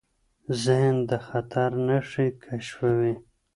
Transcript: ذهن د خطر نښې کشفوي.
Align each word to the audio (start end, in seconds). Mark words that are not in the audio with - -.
ذهن 0.63 0.95
د 1.09 1.11
خطر 1.27 1.69
نښې 1.87 2.27
کشفوي. 2.43 3.13